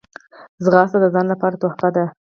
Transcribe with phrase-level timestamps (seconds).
[0.63, 2.05] ځغاسته د ځان لپاره تحفه ده